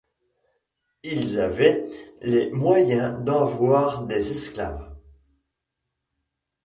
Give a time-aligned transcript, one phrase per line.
[1.03, 1.83] Ils avaient
[2.23, 4.95] les moyens d’avoir des esclaves.